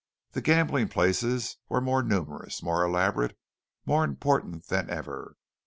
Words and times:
The 0.31 0.41
gambling 0.41 0.87
places 0.87 1.57
were 1.69 1.79
more 1.79 2.01
numerous, 2.01 2.63
more 2.63 2.83
elaborate, 2.83 3.37
more 3.85 4.03
important 4.03 4.65
than 4.65 4.89
ever. 4.89 5.37